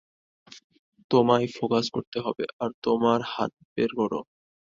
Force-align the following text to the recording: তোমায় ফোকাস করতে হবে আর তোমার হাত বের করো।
তোমায় 1.11 1.47
ফোকাস 1.55 1.85
করতে 1.95 2.17
হবে 2.25 2.45
আর 2.59 2.69
তোমার 2.83 3.19
হাত 3.33 3.51
বের 3.73 3.91
করো। 3.99 4.19